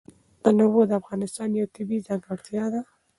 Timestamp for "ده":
2.73-2.81